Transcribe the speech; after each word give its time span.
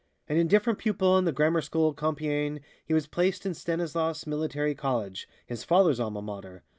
An 0.27 0.35
indifferent 0.35 0.79
pupil 0.79 1.15
in 1.19 1.25
the 1.25 1.31
grammar 1.31 1.61
school 1.61 1.91
at 1.91 1.95
Compiègne, 1.95 2.61
he 2.83 2.91
was 2.95 3.05
placed 3.05 3.45
in 3.45 3.53
Stanislas 3.53 4.25
Military 4.25 4.73
College, 4.73 5.29
his 5.45 5.63
father's 5.63 5.99
Alma 5.99 6.23
Mater. 6.23 6.63